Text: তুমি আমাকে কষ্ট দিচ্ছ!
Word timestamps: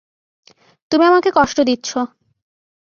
তুমি 0.91 1.03
আমাকে 1.05 1.29
কষ্ট 1.37 1.57
দিচ্ছ! 1.61 1.89